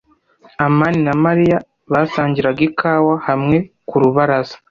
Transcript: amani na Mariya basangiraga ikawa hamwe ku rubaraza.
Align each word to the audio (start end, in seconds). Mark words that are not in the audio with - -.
amani 0.65 0.99
na 1.07 1.13
Mariya 1.23 1.57
basangiraga 1.91 2.61
ikawa 2.69 3.15
hamwe 3.27 3.57
ku 3.87 3.95
rubaraza. 4.01 4.55